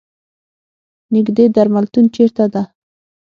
[1.13, 2.63] نیږدې درملتون چېرته ده؟